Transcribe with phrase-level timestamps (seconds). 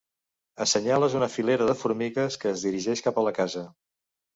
[0.65, 3.69] Assenyales una filera de formigues que es dirigeix cap a la casa.